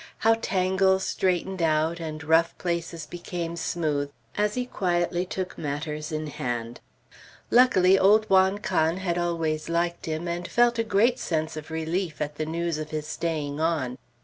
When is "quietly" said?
4.65-5.27